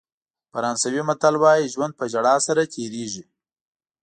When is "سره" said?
2.47-2.61